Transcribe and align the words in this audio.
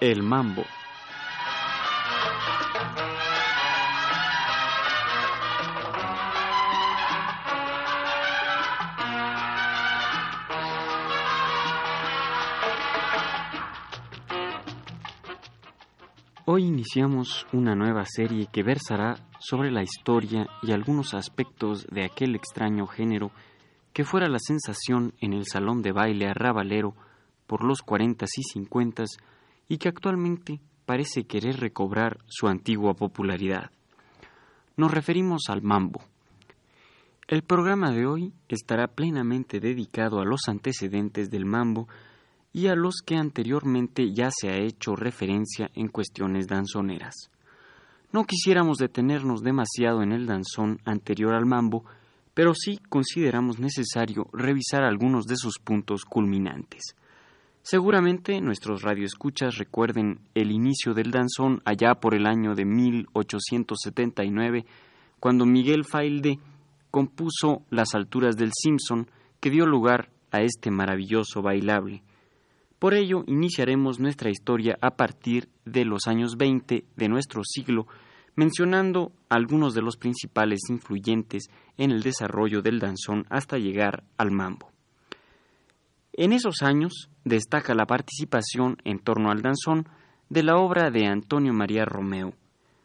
El 0.00 0.22
mambo. 0.22 0.64
Hoy 16.46 16.64
iniciamos 16.64 17.46
una 17.52 17.74
nueva 17.74 18.06
serie 18.06 18.46
que 18.50 18.62
versará 18.62 19.16
sobre 19.38 19.70
la 19.70 19.82
historia 19.82 20.46
y 20.62 20.72
algunos 20.72 21.12
aspectos 21.12 21.86
de 21.90 22.06
aquel 22.06 22.34
extraño 22.36 22.86
género 22.86 23.32
que 23.92 24.04
fuera 24.04 24.30
la 24.30 24.38
sensación 24.38 25.12
en 25.20 25.34
el 25.34 25.44
salón 25.44 25.82
de 25.82 25.92
baile 25.92 26.26
arrabalero 26.26 26.94
por 27.46 27.62
los 27.64 27.82
cuarentas 27.82 28.30
y 28.38 28.42
cincuentas 28.42 29.18
y 29.70 29.78
que 29.78 29.88
actualmente 29.88 30.60
parece 30.84 31.24
querer 31.24 31.60
recobrar 31.60 32.18
su 32.26 32.48
antigua 32.48 32.94
popularidad. 32.94 33.70
Nos 34.76 34.90
referimos 34.90 35.44
al 35.48 35.62
mambo. 35.62 36.02
El 37.28 37.42
programa 37.42 37.92
de 37.92 38.04
hoy 38.04 38.32
estará 38.48 38.88
plenamente 38.88 39.60
dedicado 39.60 40.18
a 40.18 40.24
los 40.24 40.48
antecedentes 40.48 41.30
del 41.30 41.44
mambo 41.44 41.86
y 42.52 42.66
a 42.66 42.74
los 42.74 42.96
que 43.06 43.14
anteriormente 43.14 44.12
ya 44.12 44.30
se 44.32 44.48
ha 44.48 44.56
hecho 44.56 44.96
referencia 44.96 45.70
en 45.74 45.86
cuestiones 45.86 46.48
danzoneras. 46.48 47.30
No 48.12 48.24
quisiéramos 48.24 48.78
detenernos 48.78 49.42
demasiado 49.42 50.02
en 50.02 50.10
el 50.10 50.26
danzón 50.26 50.80
anterior 50.84 51.32
al 51.32 51.46
mambo, 51.46 51.84
pero 52.34 52.54
sí 52.56 52.80
consideramos 52.88 53.60
necesario 53.60 54.26
revisar 54.32 54.82
algunos 54.82 55.26
de 55.26 55.36
sus 55.36 55.60
puntos 55.60 56.04
culminantes. 56.04 56.96
Seguramente 57.70 58.40
nuestros 58.40 58.82
radioescuchas 58.82 59.56
recuerden 59.56 60.18
el 60.34 60.50
inicio 60.50 60.92
del 60.92 61.12
danzón 61.12 61.62
allá 61.64 61.94
por 61.94 62.16
el 62.16 62.26
año 62.26 62.56
de 62.56 62.64
1879, 62.64 64.66
cuando 65.20 65.46
Miguel 65.46 65.84
Failde 65.84 66.40
compuso 66.90 67.62
Las 67.70 67.94
alturas 67.94 68.36
del 68.36 68.50
Simpson, 68.52 69.08
que 69.38 69.50
dio 69.50 69.66
lugar 69.66 70.10
a 70.32 70.42
este 70.42 70.72
maravilloso 70.72 71.42
bailable. 71.42 72.02
Por 72.80 72.94
ello, 72.94 73.22
iniciaremos 73.28 74.00
nuestra 74.00 74.30
historia 74.30 74.76
a 74.80 74.96
partir 74.96 75.48
de 75.64 75.84
los 75.84 76.08
años 76.08 76.36
20 76.36 76.86
de 76.96 77.08
nuestro 77.08 77.42
siglo, 77.44 77.86
mencionando 78.34 79.12
algunos 79.28 79.74
de 79.74 79.82
los 79.82 79.96
principales 79.96 80.58
influyentes 80.70 81.44
en 81.76 81.92
el 81.92 82.02
desarrollo 82.02 82.62
del 82.62 82.80
danzón 82.80 83.26
hasta 83.30 83.58
llegar 83.58 84.02
al 84.18 84.32
mambo. 84.32 84.69
En 86.22 86.34
esos 86.34 86.60
años 86.60 87.08
destaca 87.24 87.74
la 87.74 87.86
participación 87.86 88.76
en 88.84 88.98
torno 88.98 89.30
al 89.30 89.40
danzón 89.40 89.88
de 90.28 90.42
la 90.42 90.58
obra 90.58 90.90
de 90.90 91.06
Antonio 91.06 91.54
María 91.54 91.86
Romeo, 91.86 92.34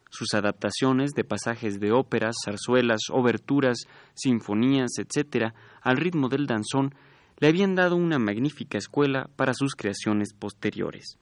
sus 0.08 0.32
adaptaciones 0.32 1.10
de 1.10 1.22
pasajes 1.22 1.78
de 1.78 1.92
óperas, 1.92 2.34
zarzuelas, 2.42 3.10
oberturas, 3.12 3.80
sinfonías, 4.14 4.92
etc., 4.96 5.52
al 5.82 5.98
ritmo 5.98 6.30
del 6.30 6.46
danzón 6.46 6.94
le 7.38 7.48
habían 7.48 7.74
dado 7.74 7.96
una 7.96 8.18
magnífica 8.18 8.78
escuela 8.78 9.28
para 9.36 9.52
sus 9.52 9.74
creaciones 9.74 10.32
posteriores. 10.32 11.18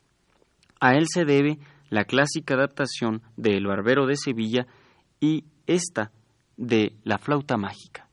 A 0.78 0.94
él 0.94 1.06
se 1.12 1.24
debe 1.24 1.58
la 1.90 2.04
clásica 2.04 2.54
adaptación 2.54 3.22
de 3.36 3.56
El 3.56 3.66
Barbero 3.66 4.06
de 4.06 4.14
Sevilla 4.14 4.68
y 5.18 5.46
esta 5.66 6.12
de 6.56 6.94
La 7.02 7.18
Flauta 7.18 7.56
Mágica. 7.56 8.03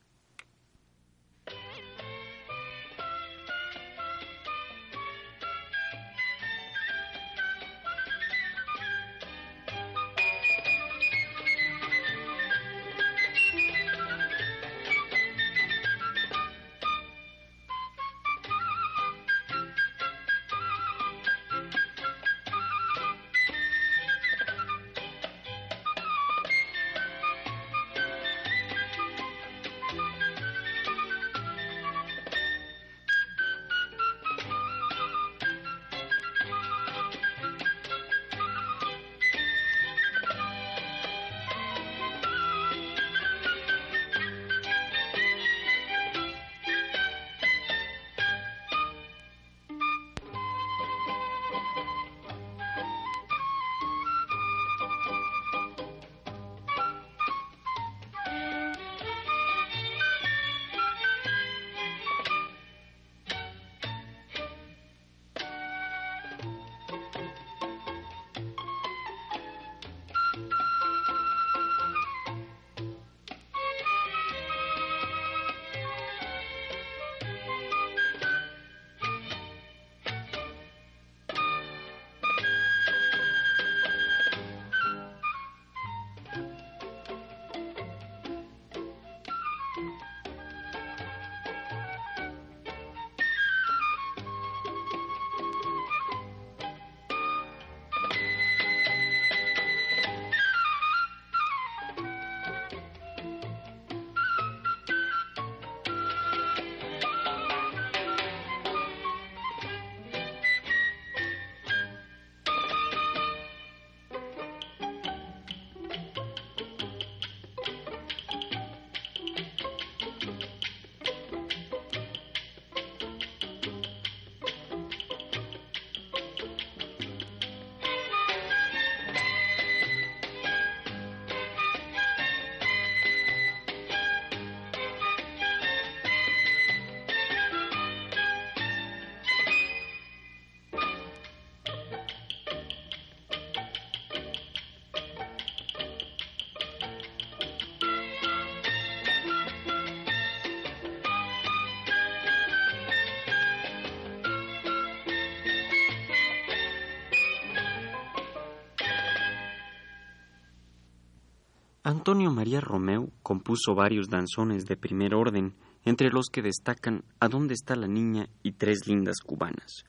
Antonio 161.83 162.30
María 162.30 162.62
Romeu 162.62 163.10
compuso 163.24 163.74
varios 163.74 164.07
danzones 164.07 164.66
de 164.66 164.78
primer 164.78 165.16
orden, 165.16 165.56
entre 165.83 166.12
los 166.12 166.28
que 166.31 166.44
destacan 166.44 167.04
A 167.19 167.28
dónde 167.28 167.56
está 167.56 167.75
la 167.75 167.88
niña 167.88 168.30
y 168.44 168.51
Tres 168.51 168.86
lindas 168.86 169.16
cubanas. 169.25 169.83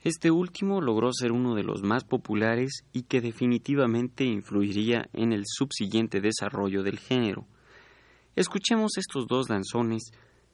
Este 0.00 0.30
último 0.30 0.80
logró 0.80 1.12
ser 1.12 1.32
uno 1.32 1.54
de 1.54 1.62
los 1.62 1.82
más 1.82 2.04
populares 2.04 2.84
y 2.94 3.02
que 3.02 3.20
definitivamente 3.20 4.24
influiría 4.24 5.10
en 5.12 5.34
el 5.34 5.42
subsiguiente 5.46 6.22
desarrollo 6.22 6.82
del 6.82 6.98
género. 6.98 7.46
Escuchemos 8.34 8.96
estos 8.96 9.26
dos 9.26 9.46
danzones 9.46 10.04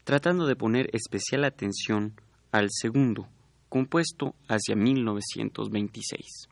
tratando 0.03 0.47
de 0.47 0.57
poner 0.57 0.91
especial 0.93 1.45
atención 1.45 2.21
al 2.51 2.71
segundo, 2.73 3.29
compuesto 3.69 4.35
hacia 4.49 4.75
1926. 4.75 6.50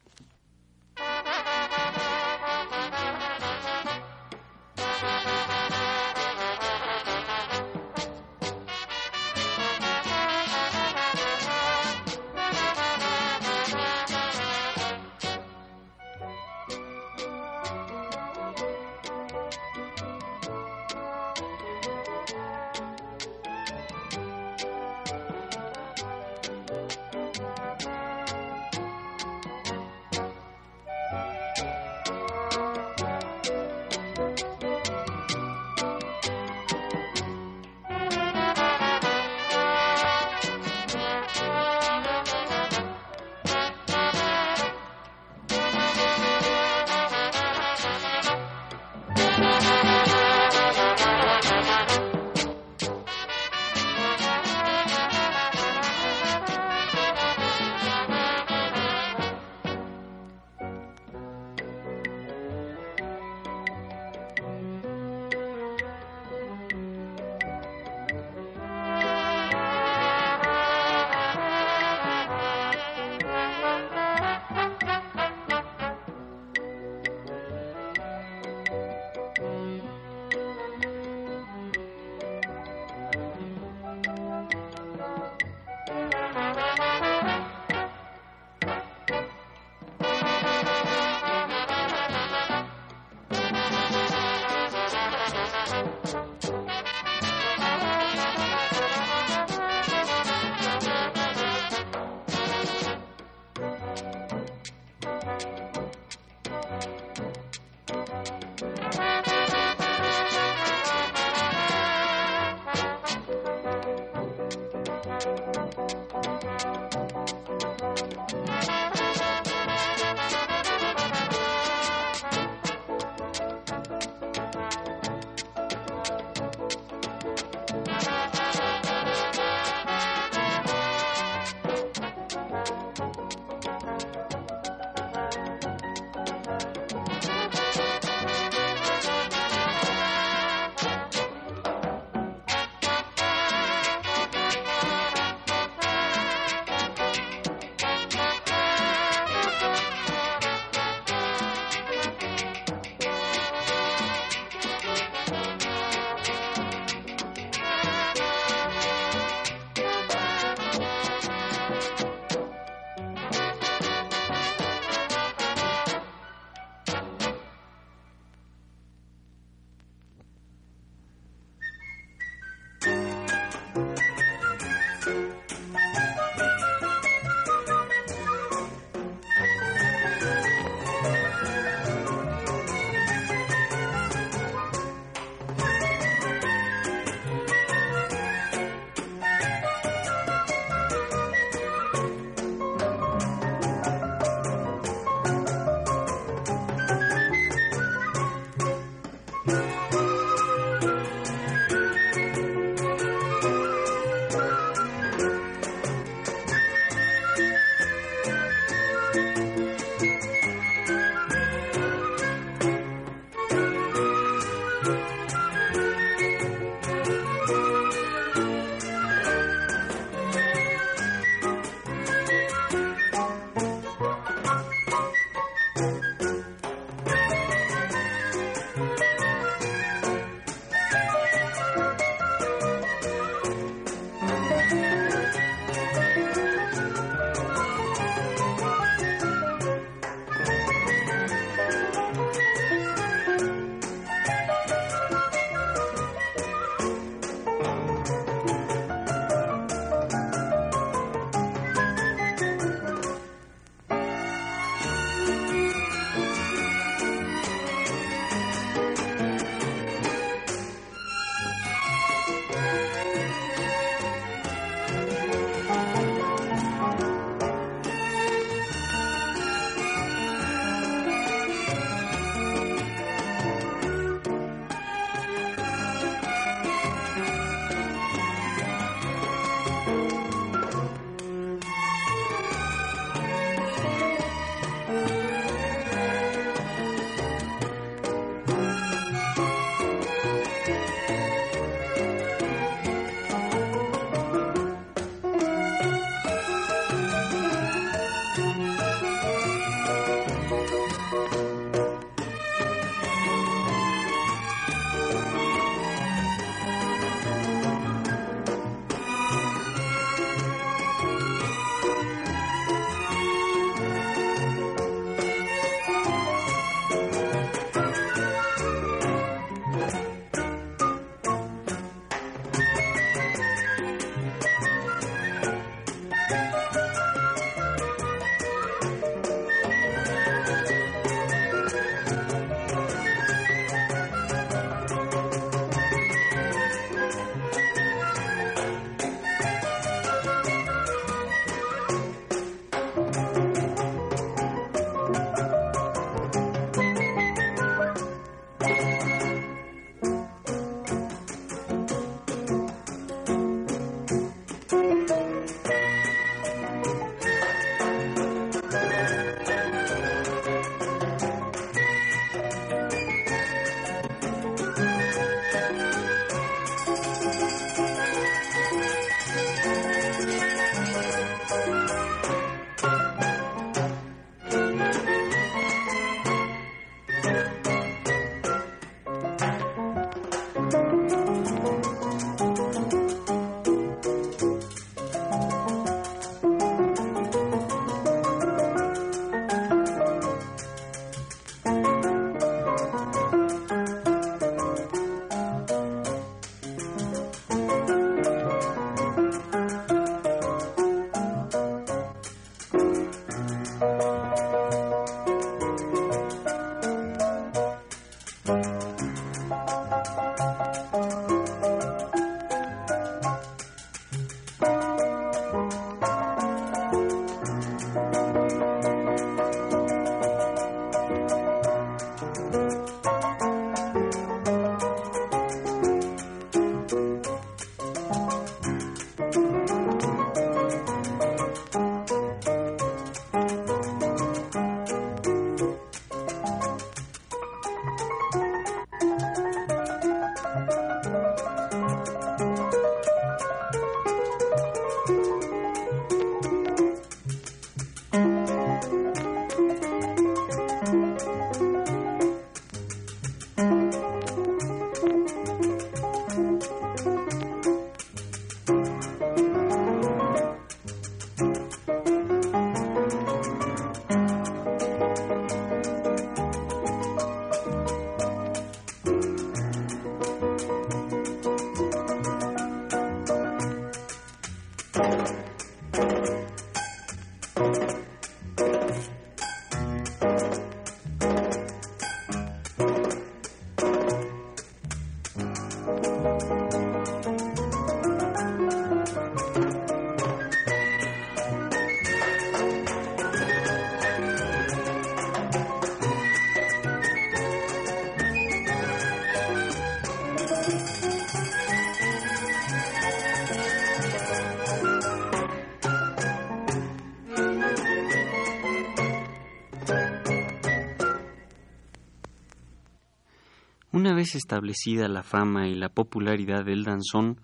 Vez 514.18 514.34
establecida 514.34 515.06
la 515.06 515.22
fama 515.22 515.68
y 515.68 515.76
la 515.76 515.90
popularidad 515.90 516.64
del 516.64 516.82
danzón, 516.82 517.40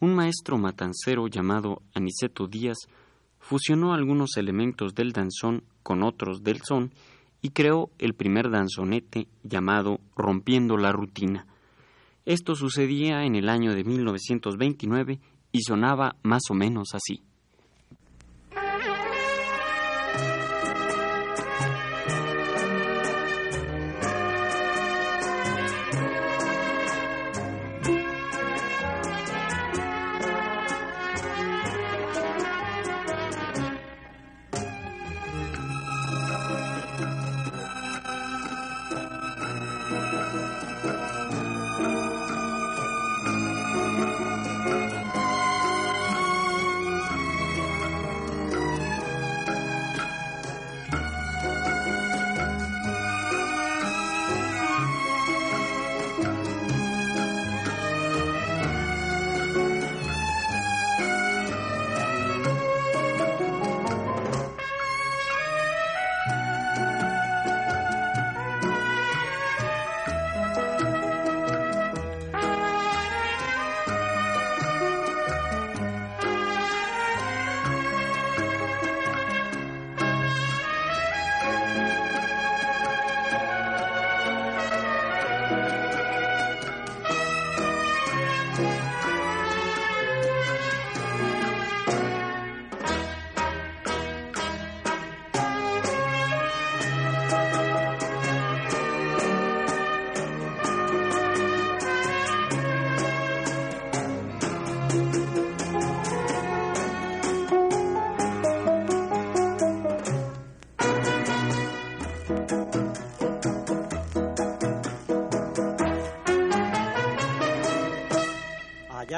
un 0.00 0.16
maestro 0.16 0.58
matancero 0.58 1.28
llamado 1.28 1.82
Aniceto 1.94 2.48
Díaz 2.48 2.78
fusionó 3.38 3.94
algunos 3.94 4.36
elementos 4.36 4.96
del 4.96 5.12
danzón 5.12 5.62
con 5.84 6.02
otros 6.02 6.42
del 6.42 6.62
son 6.62 6.90
y 7.42 7.50
creó 7.50 7.90
el 8.00 8.14
primer 8.14 8.50
danzonete 8.50 9.28
llamado 9.44 10.00
Rompiendo 10.16 10.76
la 10.76 10.90
Rutina. 10.90 11.46
Esto 12.24 12.56
sucedía 12.56 13.24
en 13.24 13.36
el 13.36 13.48
año 13.48 13.72
de 13.72 13.84
1929 13.84 15.20
y 15.52 15.62
sonaba 15.62 16.16
más 16.24 16.42
o 16.50 16.54
menos 16.54 16.88
así. 16.92 17.22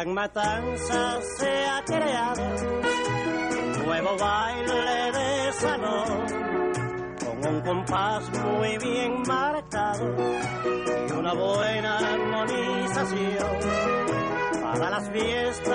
Allá 0.03 0.11
en 0.11 0.15
Matanzas 0.15 1.25
se 1.39 1.65
ha 1.65 1.85
creado. 1.85 2.43
Nuevo 3.85 4.17
baile 4.19 5.13
de 5.13 5.53
salón 5.53 6.27
con 7.21 7.55
un 7.55 7.61
compás 7.61 8.31
muy 8.31 8.79
bien 8.79 9.23
marcado 9.27 10.17
y 11.09 11.13
una 11.13 11.35
buena 11.35 11.99
armonización 11.99 13.59
para 14.61 14.91
las 14.91 15.09
fiestas 15.11 15.72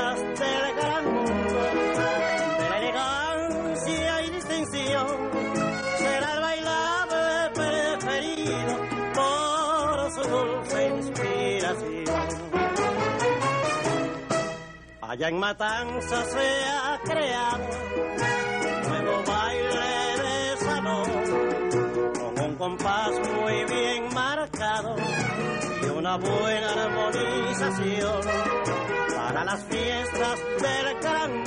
Allá 15.18 15.30
en 15.30 15.40
Matanza 15.40 16.26
se 16.26 16.64
ha 16.70 17.00
creado 17.04 17.64
un 18.68 18.88
nuevo 18.88 19.24
baile 19.26 20.22
de 20.22 20.58
salón 20.58 21.10
con 22.14 22.46
un 22.46 22.56
compás 22.56 23.12
muy 23.36 23.64
bien 23.64 24.14
marcado 24.14 24.96
y 25.82 25.86
una 25.88 26.18
buena 26.18 26.84
armonización 26.84 28.22
para 29.16 29.44
las 29.44 29.64
fiestas 29.64 30.40
del 30.62 31.00
gran 31.02 31.44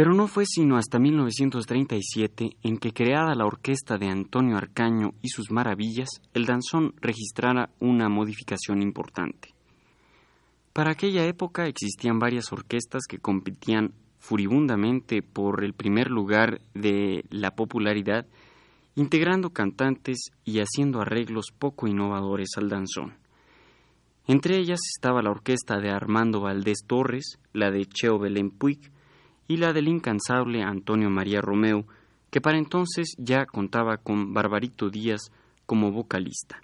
Pero 0.00 0.14
no 0.14 0.28
fue 0.28 0.46
sino 0.46 0.78
hasta 0.78 0.98
1937 0.98 2.56
en 2.62 2.78
que 2.78 2.94
creada 2.94 3.34
la 3.34 3.44
orquesta 3.44 3.98
de 3.98 4.08
Antonio 4.08 4.56
Arcaño 4.56 5.12
y 5.20 5.28
sus 5.28 5.50
maravillas, 5.50 6.08
el 6.32 6.46
danzón 6.46 6.94
registrara 7.02 7.68
una 7.80 8.08
modificación 8.08 8.80
importante. 8.80 9.50
Para 10.80 10.92
aquella 10.92 11.26
época 11.26 11.66
existían 11.66 12.18
varias 12.18 12.54
orquestas 12.54 13.02
que 13.06 13.18
competían 13.18 13.92
furibundamente 14.18 15.20
por 15.20 15.62
el 15.62 15.74
primer 15.74 16.10
lugar 16.10 16.62
de 16.72 17.26
la 17.28 17.50
popularidad, 17.50 18.26
integrando 18.94 19.50
cantantes 19.50 20.30
y 20.42 20.60
haciendo 20.60 21.02
arreglos 21.02 21.48
poco 21.58 21.86
innovadores 21.86 22.52
al 22.56 22.70
danzón. 22.70 23.12
Entre 24.26 24.56
ellas 24.56 24.80
estaba 24.96 25.20
la 25.20 25.30
orquesta 25.30 25.76
de 25.76 25.90
Armando 25.90 26.40
Valdés 26.40 26.78
Torres, 26.86 27.38
la 27.52 27.70
de 27.70 27.84
Cheo 27.84 28.18
Belén 28.18 28.50
Puig, 28.50 28.90
y 29.48 29.58
la 29.58 29.74
del 29.74 29.86
incansable 29.86 30.62
Antonio 30.62 31.10
María 31.10 31.42
Romeo, 31.42 31.84
que 32.30 32.40
para 32.40 32.56
entonces 32.56 33.14
ya 33.18 33.44
contaba 33.44 33.98
con 33.98 34.32
Barbarito 34.32 34.88
Díaz 34.88 35.30
como 35.66 35.92
vocalista. 35.92 36.62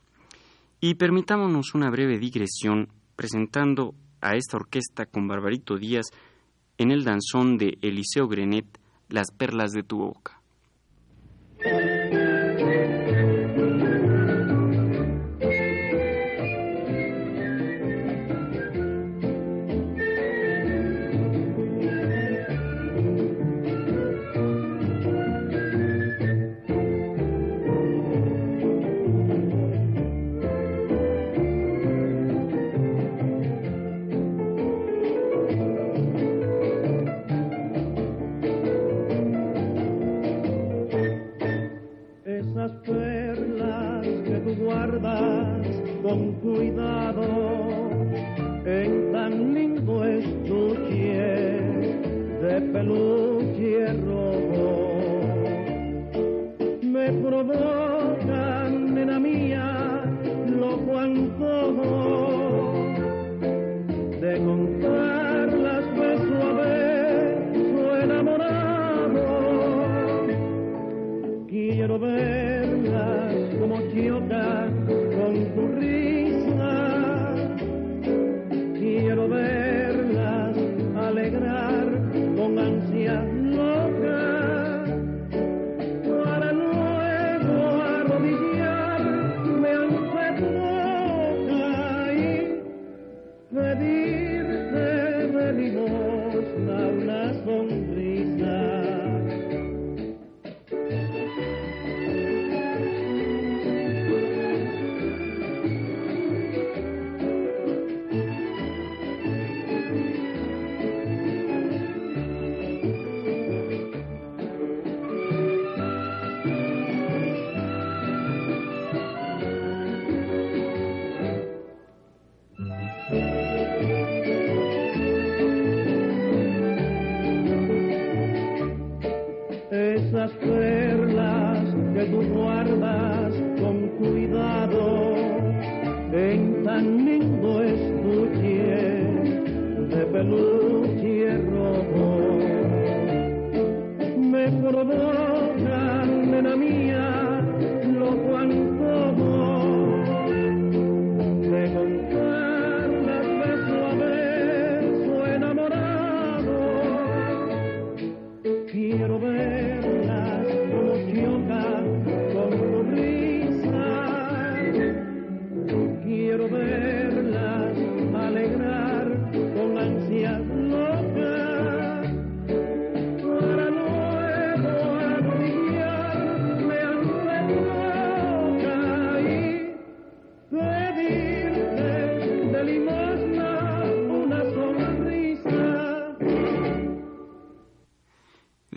Y 0.80 0.94
permitámonos 0.94 1.74
una 1.74 1.90
breve 1.90 2.18
digresión 2.18 2.88
presentando 3.14 3.94
a 4.20 4.36
esta 4.36 4.56
orquesta 4.56 5.06
con 5.06 5.28
Barbarito 5.28 5.76
Díaz 5.76 6.06
en 6.78 6.90
el 6.90 7.04
danzón 7.04 7.58
de 7.58 7.78
Eliseo 7.82 8.28
Grenet, 8.28 8.66
Las 9.08 9.30
perlas 9.30 9.72
de 9.72 9.82
tu 9.82 9.98
boca. 9.98 10.35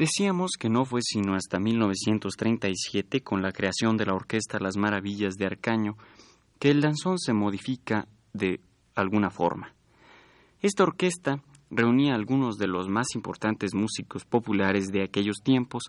Decíamos 0.10 0.54
que 0.60 0.69
no 0.69 0.86
fue 0.86 1.02
sino 1.04 1.36
hasta 1.36 1.60
1937, 1.60 3.22
con 3.22 3.43
la 3.43 3.52
creación 3.52 3.95
de 3.95 4.08
la 4.08 4.15
orquesta 4.15 4.58
Las 4.60 4.76
Maravillas 4.76 5.36
de 5.36 5.45
Arcaño, 5.45 5.98
que 6.58 6.72
el 6.72 6.82
danzón 6.82 7.19
se 7.19 7.32
modifica 7.32 8.08
de 8.34 8.60
alguna 8.95 9.30
forma. 9.30 9.76
Esta 10.62 10.82
orquesta 10.82 11.43
reunía 11.69 12.13
a 12.13 12.15
algunos 12.15 12.58
de 12.58 12.65
los 12.65 12.89
más 12.89 13.13
importantes 13.13 13.76
músicos 13.76 14.26
populares 14.26 14.88
de 14.88 15.04
aquellos 15.04 15.43
tiempos 15.43 15.84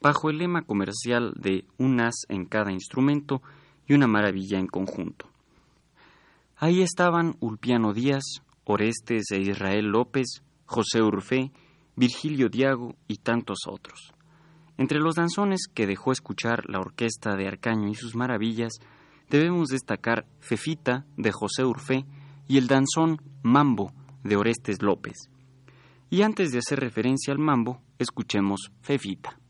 bajo 0.00 0.30
el 0.30 0.38
lema 0.38 0.62
comercial 0.62 1.34
de 1.36 1.66
un 1.76 2.00
as 2.00 2.24
en 2.30 2.46
cada 2.46 2.72
instrumento 2.72 3.42
y 3.86 3.92
una 3.92 4.06
maravilla 4.06 4.58
en 4.58 4.66
conjunto. 4.66 5.28
Ahí 6.56 6.80
estaban 6.80 7.36
Ulpiano 7.40 7.92
Díaz, 7.92 8.24
Orestes 8.64 9.30
e 9.30 9.42
Israel 9.42 9.88
López, 9.88 10.42
José 10.64 11.02
Urfé, 11.02 11.52
Virgilio 11.98 12.48
Diago 12.48 12.94
y 13.08 13.16
tantos 13.16 13.66
otros. 13.66 14.12
Entre 14.76 15.00
los 15.00 15.16
danzones 15.16 15.62
que 15.66 15.88
dejó 15.88 16.12
escuchar 16.12 16.62
la 16.68 16.78
orquesta 16.78 17.34
de 17.34 17.48
Arcaño 17.48 17.88
y 17.88 17.96
sus 17.96 18.14
maravillas, 18.14 18.74
debemos 19.28 19.68
destacar 19.68 20.24
Fefita 20.38 21.06
de 21.16 21.32
José 21.32 21.64
Urfé 21.64 22.06
y 22.46 22.58
el 22.58 22.68
danzón 22.68 23.20
Mambo 23.42 23.92
de 24.22 24.36
Orestes 24.36 24.80
López. 24.80 25.28
Y 26.08 26.22
antes 26.22 26.52
de 26.52 26.58
hacer 26.58 26.78
referencia 26.78 27.32
al 27.32 27.40
mambo, 27.40 27.82
escuchemos 27.98 28.70
Fefita. 28.80 29.40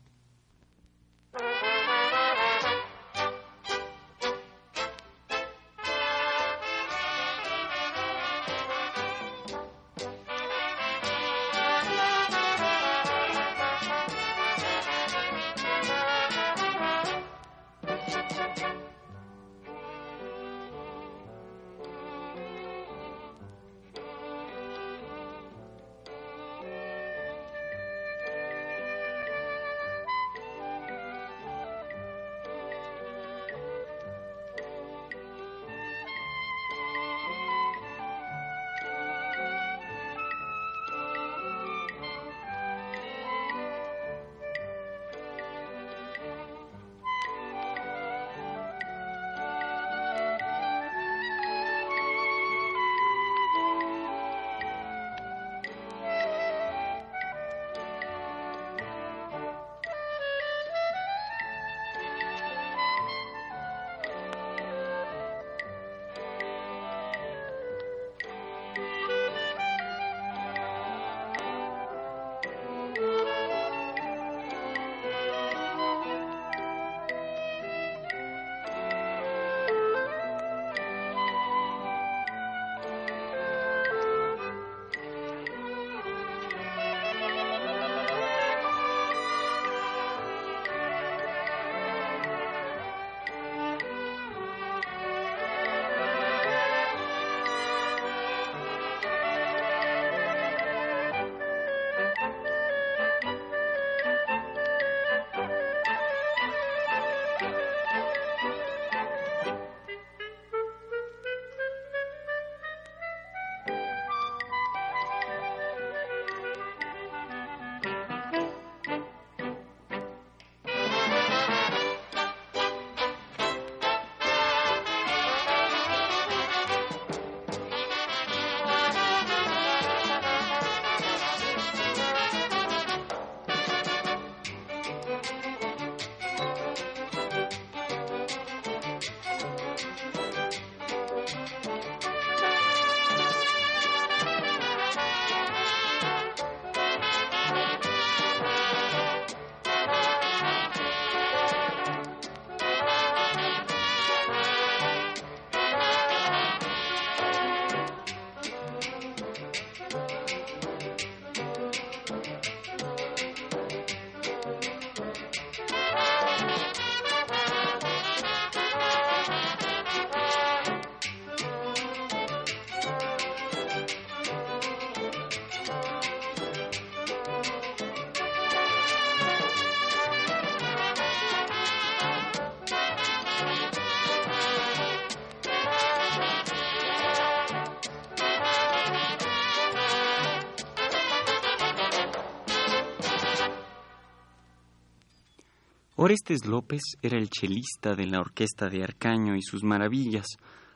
Orestes 196.01 196.45
López 196.45 196.79
era 197.01 197.17
el 197.17 197.29
chelista 197.29 197.93
de 197.93 198.05
la 198.07 198.21
orquesta 198.21 198.69
de 198.69 198.81
Arcaño 198.85 199.35
y 199.35 199.41
sus 199.41 199.65
maravillas, 199.65 200.27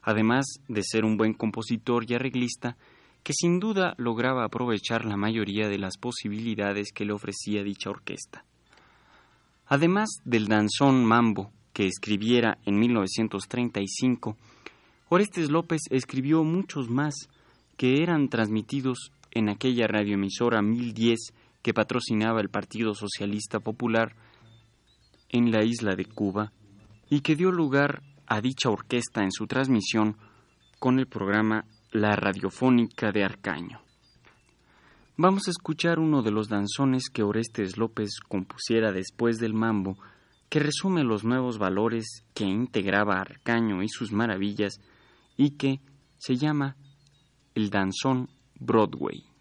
además 0.02 0.46
de 0.68 0.84
ser 0.84 1.06
un 1.06 1.16
buen 1.16 1.34
compositor 1.34 2.04
y 2.06 2.16
arreglista, 2.16 2.76
que 3.24 3.32
sin 3.32 3.58
duda 3.62 3.94
lograba 3.98 4.44
aprovechar 4.44 5.06
la 5.06 5.16
mayoría 5.16 5.70
de 5.70 5.78
las 5.78 5.98
posibilidades 5.98 6.92
que 6.94 7.06
le 7.06 7.14
ofrecía 7.14 7.64
dicha 7.64 7.90
orquesta. 7.90 8.44
Además 9.68 10.10
del 10.26 10.50
danzón 10.50 11.06
mambo 11.06 11.54
que 11.72 11.88
escribiera 11.88 12.58
en 12.66 12.78
1935, 12.80 14.36
Orestes 15.08 15.50
López 15.50 15.84
escribió 15.90 16.44
muchos 16.44 16.90
más 16.90 17.14
que 17.78 18.04
eran 18.04 18.28
transmitidos 18.28 19.14
en 19.32 19.48
aquella 19.48 19.88
radioemisora 19.88 20.62
1010 20.62 21.34
que 21.62 21.74
patrocinaba 21.74 22.42
el 22.42 22.50
Partido 22.50 22.94
Socialista 22.94 23.62
Popular 23.62 24.18
en 25.34 25.52
la 25.52 25.66
isla 25.66 25.96
de 25.96 26.06
Cuba 26.06 26.54
y 27.10 27.20
que 27.20 27.36
dio 27.36 27.52
lugar 27.52 28.04
a 28.28 28.40
dicha 28.40 28.70
orquesta 28.70 29.24
en 29.24 29.32
su 29.32 29.48
transmisión 29.48 30.16
con 30.80 31.00
el 31.00 31.08
programa 31.08 31.66
La 31.92 32.16
Radiofónica 32.16 33.12
de 33.12 33.24
Arcaño. 33.24 33.82
Vamos 35.18 35.48
a 35.48 35.52
escuchar 35.52 36.00
uno 36.00 36.22
de 36.22 36.32
los 36.32 36.50
danzones 36.50 37.10
que 37.10 37.24
Orestes 37.24 37.78
López 37.78 38.20
compusiera 38.28 38.92
después 38.92 39.40
del 39.40 39.54
mambo, 39.54 39.98
que 40.50 40.60
resume 40.60 41.04
los 41.04 41.24
nuevos 41.24 41.58
valores 41.58 42.24
que 42.34 42.46
integraba 42.46 43.20
Arcaño 43.20 43.84
y 43.84 43.90
sus 43.90 44.12
maravillas, 44.12 44.80
y 45.36 45.52
que 45.52 45.82
se 46.18 46.36
llama 46.36 46.78
el 47.56 47.70
danzón 47.70 48.30
Broadway. 48.60 49.33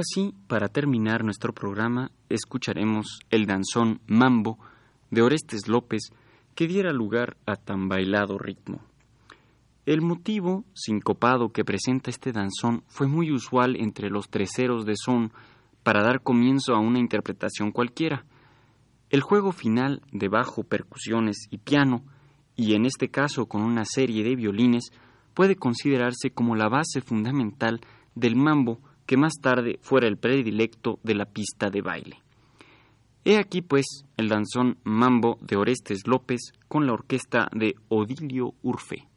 Ahora 0.00 0.14
sí, 0.14 0.34
para 0.46 0.68
terminar 0.68 1.24
nuestro 1.24 1.52
programa, 1.52 2.10
escucharemos 2.30 3.18
el 3.28 3.44
danzón 3.44 4.00
Mambo 4.06 4.58
de 5.10 5.20
Orestes 5.20 5.68
López 5.68 6.04
que 6.54 6.66
diera 6.66 6.90
lugar 6.90 7.36
a 7.44 7.56
tan 7.56 7.90
bailado 7.90 8.38
ritmo. 8.38 8.80
El 9.84 10.00
motivo 10.00 10.64
sincopado 10.72 11.52
que 11.52 11.66
presenta 11.66 12.08
este 12.08 12.32
danzón 12.32 12.82
fue 12.86 13.08
muy 13.08 13.30
usual 13.30 13.76
entre 13.76 14.08
los 14.08 14.30
terceros 14.30 14.86
de 14.86 14.94
son 14.96 15.32
para 15.82 16.02
dar 16.02 16.22
comienzo 16.22 16.74
a 16.74 16.78
una 16.78 16.98
interpretación 16.98 17.70
cualquiera. 17.70 18.24
El 19.10 19.20
juego 19.20 19.52
final 19.52 20.00
de 20.12 20.28
bajo, 20.28 20.64
percusiones 20.64 21.46
y 21.50 21.58
piano, 21.58 22.04
y 22.56 22.72
en 22.72 22.86
este 22.86 23.10
caso 23.10 23.44
con 23.44 23.60
una 23.60 23.84
serie 23.84 24.24
de 24.24 24.34
violines, 24.34 24.92
puede 25.34 25.56
considerarse 25.56 26.30
como 26.30 26.56
la 26.56 26.70
base 26.70 27.02
fundamental 27.02 27.82
del 28.14 28.34
mambo 28.34 28.80
que 29.10 29.16
más 29.16 29.40
tarde 29.42 29.80
fuera 29.82 30.06
el 30.06 30.18
predilecto 30.18 31.00
de 31.02 31.16
la 31.16 31.24
pista 31.24 31.68
de 31.68 31.82
baile. 31.82 32.22
He 33.24 33.38
aquí, 33.38 33.60
pues, 33.60 34.04
el 34.16 34.28
danzón 34.28 34.78
Mambo 34.84 35.36
de 35.40 35.56
Orestes 35.56 36.06
López 36.06 36.52
con 36.68 36.86
la 36.86 36.92
orquesta 36.92 37.48
de 37.52 37.74
Odilio 37.88 38.54
Urfe. 38.62 39.08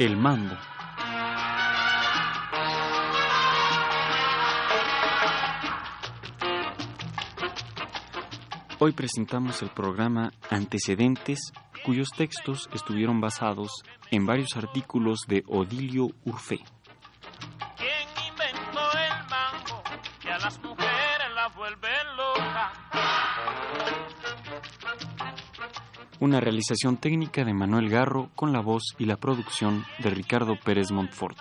El 0.00 0.16
mambo. 0.16 0.56
Hoy 8.78 8.92
presentamos 8.92 9.60
el 9.60 9.68
programa 9.68 10.32
Antecedentes, 10.48 11.52
cuyos 11.84 12.08
textos 12.16 12.70
estuvieron 12.72 13.20
basados 13.20 13.82
en 14.10 14.24
varios 14.24 14.56
artículos 14.56 15.18
de 15.28 15.44
Odilio 15.46 16.08
Urfe. 16.24 16.60
Una 26.20 26.38
realización 26.38 26.98
técnica 26.98 27.44
de 27.44 27.54
Manuel 27.54 27.88
Garro 27.88 28.28
con 28.36 28.52
la 28.52 28.60
voz 28.60 28.94
y 28.98 29.06
la 29.06 29.16
producción 29.16 29.84
de 30.02 30.10
Ricardo 30.10 30.54
Pérez 30.62 30.90
Montfort. 30.90 31.38